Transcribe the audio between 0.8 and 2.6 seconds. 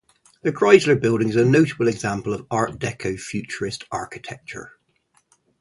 Building is a notable example of